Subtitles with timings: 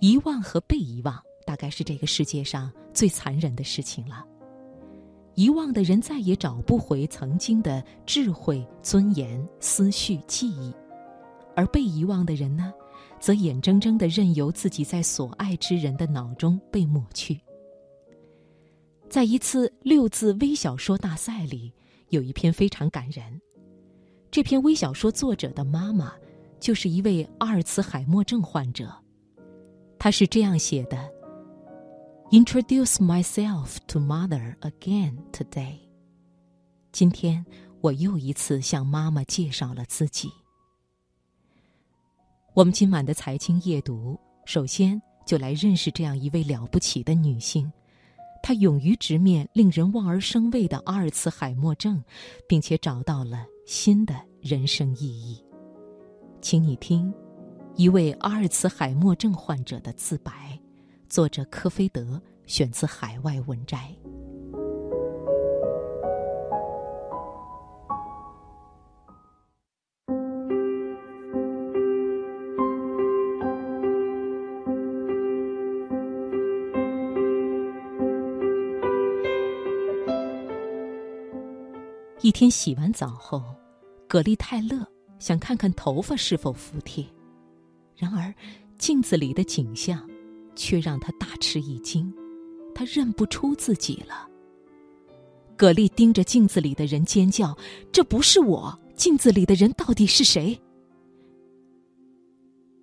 [0.00, 4.24] 遗忘和被遗忘，大概是这个世界上最残忍的事情了。
[5.34, 10.72] 遗忘的人再也找不回曾经的智慧、尊严、思绪、记忆，
[11.54, 12.72] 而被遗忘的人呢，
[13.20, 17.38] 则眼睁睁的任由自己在所爱之人的脑中被抹去。
[19.08, 21.72] 在一次六字微小说大赛里，
[22.08, 23.40] 有一篇非常感人。
[24.30, 26.12] 这篇微小说作者的妈妈，
[26.58, 28.90] 就是一位阿尔茨海默症患者。
[30.06, 30.96] 他是这样写的。
[32.30, 35.80] Introduce myself to mother again today。
[36.92, 37.44] 今天
[37.80, 40.30] 我又一次向妈妈介绍了自己。
[42.54, 47.68] 我们今晚的财经夜读，首先就来认识这样一位了不起的女性。
[48.44, 52.00] 她勇于直面令人望而生畏的阿尔茨海默症，
[52.48, 55.44] 并且找到了新的人生意义。
[56.40, 57.12] 请你听，
[57.76, 60.58] 一位阿尔茨海默症患者的自白。
[61.10, 63.94] 作者科菲德选自海外文摘。
[82.22, 83.42] 一天洗完澡后，
[84.08, 84.84] 葛丽泰勒
[85.18, 87.04] 想看看头发是否服帖，
[87.96, 88.34] 然而
[88.78, 90.08] 镜子里的景象。
[90.58, 92.10] 却让他大吃一惊，
[92.74, 94.26] 他认不出自己了。
[95.54, 97.54] 葛丽盯着镜子里的人尖叫
[97.92, 98.80] ：“这不是我！
[98.96, 100.58] 镜子里的人到底是谁？”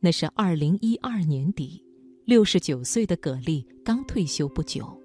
[0.00, 1.84] 那是二零一二年底，
[2.24, 4.98] 六十九岁的葛丽刚退休不久，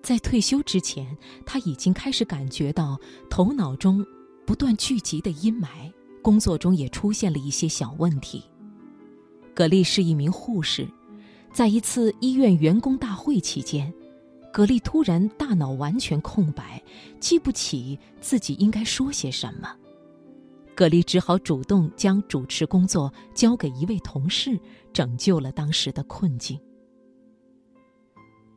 [0.00, 2.96] 在退休之前，他已经开始感觉到
[3.28, 4.06] 头脑中
[4.46, 5.92] 不断聚集的阴霾，
[6.22, 8.44] 工作中也出现了一些小问题。
[9.58, 10.88] 葛丽是一名护士。
[11.52, 13.92] 在一次医院员工大会期间，
[14.52, 16.80] 葛丽突然大脑完全空白，
[17.18, 19.74] 记不起自己应该说些什么。
[20.76, 24.56] 葛丽只好主动将主持工作交给一位同事，
[24.92, 26.56] 拯救了当时的困境。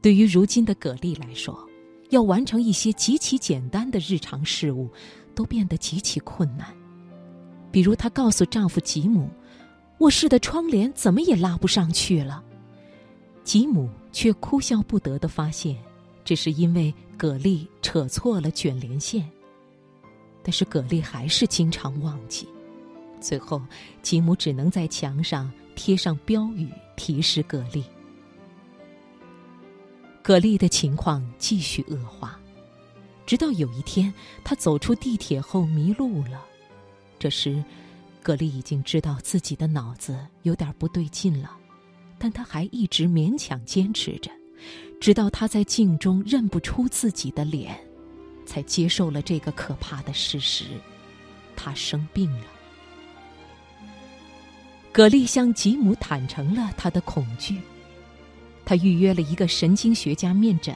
[0.04, 1.68] 对于如今的葛丽来说，
[2.12, 4.88] 要完成一些极其简单的日常事务，
[5.34, 6.68] 都变得极其困难。
[7.72, 9.30] 比如，她告诉丈夫吉姆
[10.02, 12.44] ：“卧室的窗帘怎么也拉不上去了。”
[13.46, 15.78] 吉姆却哭笑不得的发现，
[16.26, 19.30] 这是因为葛丽扯错了卷帘线。
[20.44, 22.48] 但是葛丽还是经常忘记，
[23.20, 23.62] 最后
[24.02, 27.84] 吉姆只能在墙上贴上标语提示葛丽。
[30.24, 32.40] 葛丽的情况继续恶化，
[33.26, 34.12] 直到有一天，
[34.44, 36.44] 她走出地铁后迷路了。
[37.20, 37.64] 这时，
[38.22, 41.58] 葛丽已经知道自己的脑子有点不对劲了。
[42.18, 44.30] 但他还一直勉强坚持着，
[45.00, 47.76] 直到他在镜中认不出自己的脸，
[48.46, 50.66] 才接受了这个可怕的事实：
[51.56, 52.46] 他生病了。
[54.92, 57.60] 葛丽向吉姆坦诚了他的恐惧，
[58.64, 60.76] 他预约了一个神经学家面诊。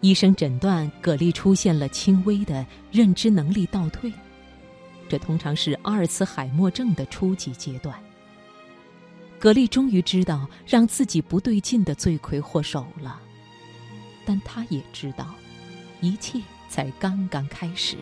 [0.00, 4.12] 医生诊断葛丽出现了轻微的认知能力倒退，
[5.10, 8.00] 这通常是阿尔茨海默症的初级阶段。
[9.40, 13.20] 格丽终于知道让自己不对劲的罪魁祸首了，
[14.24, 15.34] 但他也知道，
[16.00, 17.96] 一切才刚刚开始。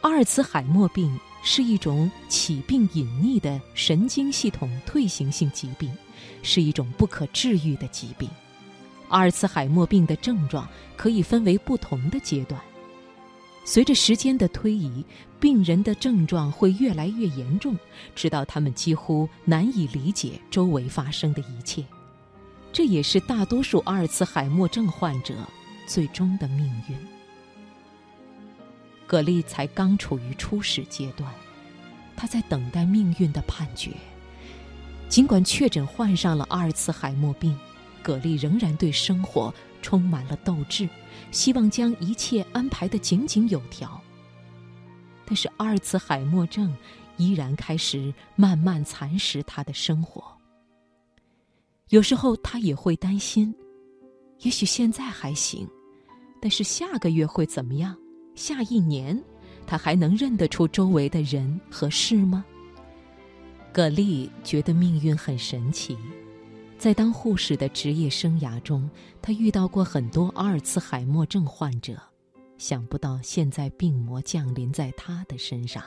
[0.00, 5.96] 阿尔茨海默病是一种起病隐匿的神经系统退行性疾病，
[6.42, 8.28] 是一种不可治愈的疾病。
[9.08, 12.60] 阿尔茨海默病的症状可以分为不同的阶段。
[13.70, 15.04] 随着时间的推移，
[15.38, 17.76] 病人的症状会越来越严重，
[18.16, 21.84] 直到他们几乎难以理解周围发生的一切。
[22.72, 25.36] 这也是大多数阿尔茨海默症患者
[25.86, 26.96] 最终的命运。
[29.06, 31.32] 葛丽才刚处于初始阶段，
[32.16, 33.92] 他在等待命运的判决。
[35.08, 37.56] 尽管确诊患上了阿尔茨海默病，
[38.02, 39.52] 葛丽仍然对生活
[39.82, 40.88] 充满了斗志。
[41.30, 44.00] 希望将一切安排得井井有条。
[45.24, 46.74] 但是阿尔茨海默症
[47.18, 50.24] 依然开始慢慢蚕食他的生活。
[51.90, 53.54] 有时候他也会担心，
[54.40, 55.68] 也许现在还行，
[56.40, 57.96] 但是下个月会怎么样？
[58.34, 59.20] 下一年，
[59.66, 62.44] 他还能认得出周围的人和事吗？
[63.72, 65.96] 葛丽觉得命运很神奇。
[66.80, 68.88] 在当护士的职业生涯中，
[69.20, 72.00] 他遇到过很多阿尔茨海默症患者，
[72.56, 75.84] 想不到现在病魔降临在他的身上。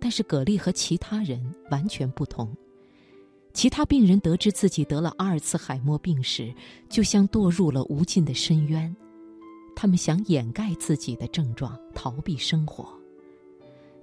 [0.00, 2.56] 但是葛丽和其他人完全不同，
[3.52, 6.50] 其他病人得知自己得了阿尔茨海默病时，
[6.88, 8.96] 就像堕入了无尽的深渊。
[9.76, 12.88] 他们想掩盖自己的症状，逃避生活。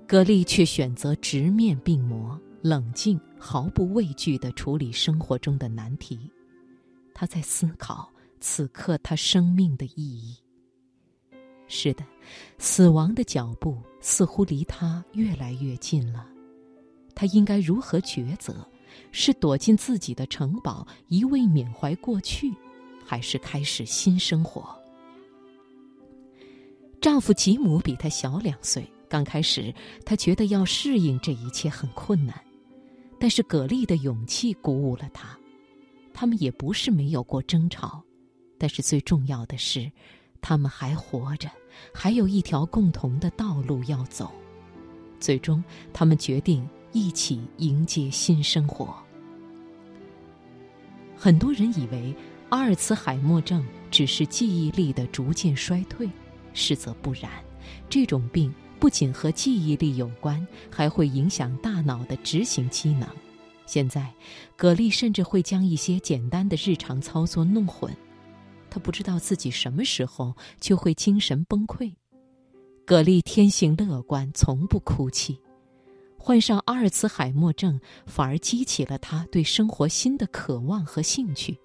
[0.06, 6.20] 葛丽却选择直面病魔，冷静、毫不畏惧地处理生活中的难题。
[7.14, 8.12] 他在思考
[8.42, 10.36] 此刻他生命的意义。
[11.70, 12.04] 是的，
[12.58, 16.28] 死亡的脚步似乎离他越来越近了。
[17.16, 18.54] 他应该如何抉择？
[19.12, 22.54] 是躲进自己的城堡，一味缅怀过去，
[23.06, 24.76] 还是开始新生活？
[27.00, 29.74] 丈夫吉姆比她小两岁，刚开始
[30.04, 32.42] 她觉得要适应这一切很困难，
[33.20, 35.38] 但是葛丽的勇气鼓舞了他。
[36.14, 38.04] 他们也不是没有过争吵，
[38.58, 39.92] 但是最重要的是，
[40.42, 41.50] 他们还活着，
[41.94, 44.32] 还有一条共同的道路要走。
[45.20, 46.68] 最终，他们决定。
[46.94, 48.96] 一起迎接新生活。
[51.16, 52.16] 很多人以为
[52.50, 56.10] 阿尔茨海默症只是记忆力的逐渐衰退，
[56.54, 57.30] 实则不然。
[57.88, 63.08] 这种病不仅和记忆力有关，还会影响大脑的执行机能。
[63.66, 64.14] 现在，
[64.56, 67.92] 葛丽甚至会将一些简单的日常操作弄混，
[68.70, 71.94] 她不知道自己什么时候就会精神崩溃。
[72.86, 75.38] 葛丽天性乐观，从不哭泣。
[76.18, 81.58] 患上阿尔茨海默症，反而激起了他对生活新的渴望和兴趣。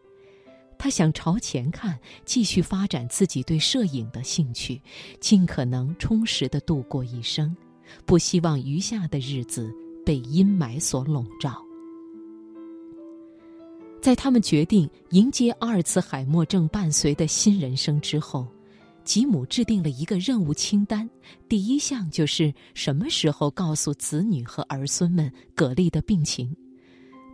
[0.83, 4.83] 他想朝前看，继续发展自己对摄影的兴趣，
[5.21, 7.57] 尽可能充实的度过一生，
[8.05, 9.73] 不希望余下的日子
[10.05, 11.65] 被阴霾所笼罩。
[14.01, 18.45] 在他们决定迎接阿尔茨海默症伴随的新人生之后。
[19.05, 21.11] 吉姆制定了一个任务清单，
[21.49, 26.57] 第一项就是什么时候告诉子女和儿孙们葛丽的病情。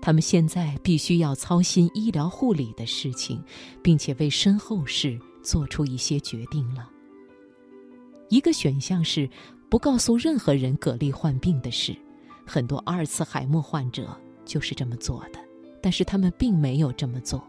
[0.01, 3.43] 他们现在必须要操心医疗护理的事情，
[3.83, 6.91] 并且为身后事做出一些决定了。
[8.29, 9.29] 一个选项是
[9.69, 11.97] 不告诉任何人葛丽患病的事，
[12.47, 15.39] 很多阿尔茨海默患者就是这么做的，
[15.83, 17.43] 但是他们并没有这么做。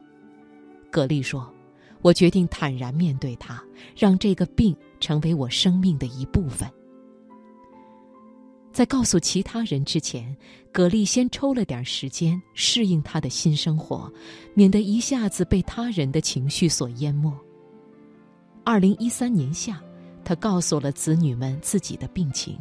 [0.92, 1.54] 葛丽说。
[2.02, 3.62] 我决定坦然面对它，
[3.94, 6.66] 让这个病成为我生命的一部分。
[8.80, 10.34] 在告诉其他人之前，
[10.72, 14.10] 葛丽先抽了点时间适应她的新生活，
[14.54, 17.30] 免得一下子被他人的情绪所淹没。
[18.64, 19.82] 二零一三年夏，
[20.24, 22.58] 她告诉了子女们自己的病情，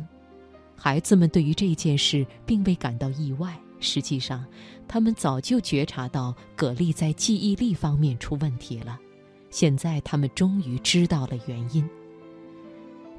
[0.75, 3.57] 孩子们对于这件事并未感到意外。
[3.79, 4.45] 实际上，
[4.89, 8.99] 他们早就觉察到葛丽在记忆力方面出问题了。
[9.51, 11.89] 现在他们终于知道了原因。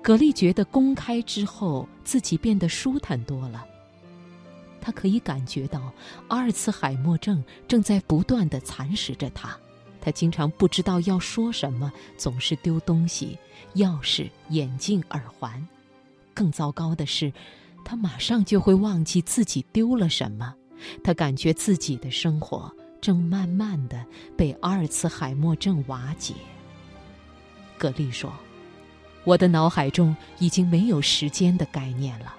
[0.02, 3.66] 葛丽觉得公开之后自己变得舒坦多了。
[4.82, 5.94] 他可以感觉到
[6.30, 9.56] 阿尔茨海默症正在不断的蚕食着他。
[10.02, 13.38] 他经常不知道要说什么，总是丢东西：
[13.76, 15.68] 钥匙、眼镜、耳环。
[16.34, 17.32] 更糟糕的是，
[17.84, 20.56] 他马上就会忘记自己丢了什么。
[21.04, 22.74] 他感觉自己的生活。
[23.02, 24.06] 正慢慢的
[24.36, 26.34] 被阿尔茨海默症瓦解。
[27.78, 28.30] 格丽说
[29.24, 32.34] ：“我的脑海中已经没有时间的概念了，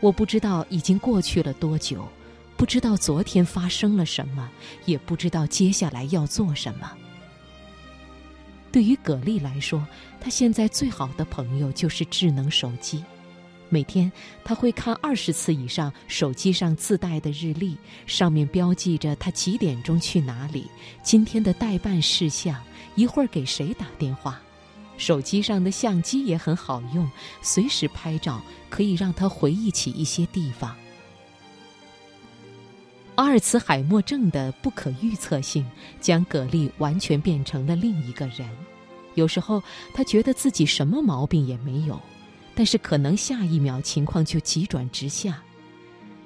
[0.00, 2.08] 我不知道已经过去了多久，
[2.56, 4.50] 不知道昨天发生了什么，
[4.84, 6.92] 也不知道接下来要做什么。”
[8.70, 9.86] 对于葛丽来说，
[10.20, 13.04] 她现在最好的朋友就是智能手机。
[13.68, 14.12] 每天，
[14.44, 17.74] 他会看二十次以上手机上自带的日历，
[18.06, 20.70] 上面标记着他几点钟去哪里，
[21.02, 22.62] 今天的待办事项，
[22.96, 24.38] 一会儿给谁打电话。
[24.96, 30.74] 手机上的相机也很好用，随时拍照，可以让他回忆起一些地方。
[33.16, 35.66] 阿尔茨海默症的不可预测性，
[36.00, 38.48] 将葛丽完全变成了另一个人。
[39.14, 42.00] 有时候，他觉得自己什么毛病也没有。
[42.54, 45.42] 但是可能下一秒情况就急转直下，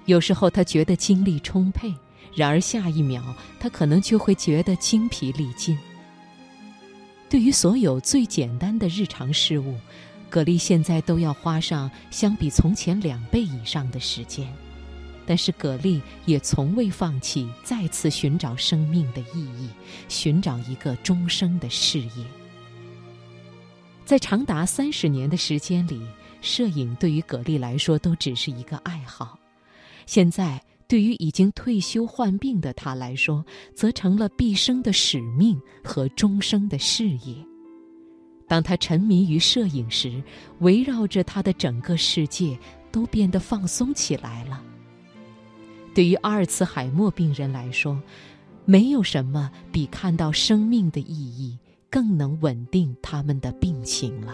[0.07, 1.95] 有时候他觉得精力充沛，
[2.35, 3.23] 然而下一秒
[3.61, 5.79] 他可能就会觉得精疲力尽。
[7.37, 9.77] 对于所有最简单的日常事务，
[10.31, 14.51] 葛丽现在都要花上相比从前两倍以上的时间，
[15.27, 19.69] 但是葛丽也从未放弃再次寻找生命的意义，
[20.09, 22.25] 寻找一个终生的事业。
[24.07, 26.01] 在长达三十年的时间里，
[26.41, 29.39] 摄影对于葛丽来说都只是一个爱好。
[30.07, 37.35] 现在，对于已经退休患病的他来说，则成了毕生的使命和终生的事业。
[38.47, 40.23] 当他沉迷于摄影时，
[40.61, 42.57] 围绕着他的整个世界
[42.93, 44.63] 都变得放松起来了。
[45.93, 48.01] 对于阿尔茨海默病人来说，
[48.65, 51.59] 没有什么比看到生命的意义
[51.91, 54.33] 更能稳定他们的病情了。